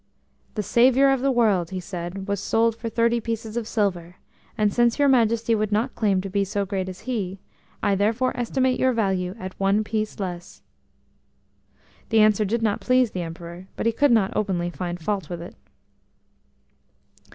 [0.55, 4.15] "The Saviour of the World," he said, "was sold for thirty pieces of silver,
[4.57, 7.39] and, since your Majesty would not claim to be so great as He,
[7.83, 10.63] I therefore estimate your value at one piece less."
[12.09, 15.39] This answer did not please the Emperor, but he could not openly find fault with
[15.43, 15.53] it.